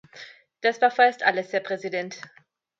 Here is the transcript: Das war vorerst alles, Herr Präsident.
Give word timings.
Das 0.61 0.81
war 0.81 0.89
vorerst 0.89 1.21
alles, 1.21 1.53
Herr 1.53 1.59
Präsident. 1.59 2.19